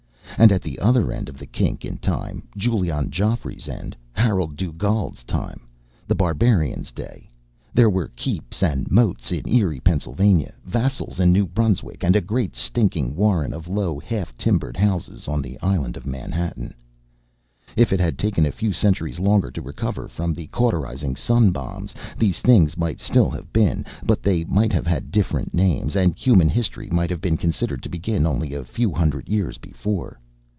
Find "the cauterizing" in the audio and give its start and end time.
20.33-21.15